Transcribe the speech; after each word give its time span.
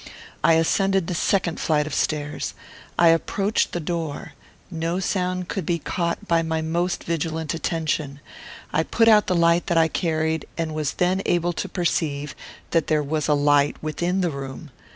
I 0.43 0.53
ascended 0.53 1.05
the 1.05 1.13
second 1.13 1.59
flight 1.59 1.85
of 1.85 1.93
stairs. 1.93 2.55
I 2.97 3.09
approached 3.09 3.71
the 3.71 3.79
door. 3.79 4.33
No 4.71 4.99
sound 4.99 5.47
could 5.47 5.63
be 5.63 5.77
caught 5.77 6.27
by 6.27 6.41
my 6.41 6.59
most 6.59 7.03
vigilant 7.03 7.53
attention. 7.53 8.19
I 8.73 8.81
put 8.81 9.07
out 9.07 9.27
the 9.27 9.35
light 9.35 9.67
that 9.67 9.77
I 9.77 9.87
carried, 9.87 10.47
and 10.57 10.73
was 10.73 10.93
then 10.93 11.21
able 11.27 11.53
to 11.53 11.69
perceive 11.69 12.33
that 12.71 12.87
there 12.87 13.03
was 13.03 13.29
light 13.29 13.75
within 13.83 14.21
the 14.21 14.31
room. 14.31 14.71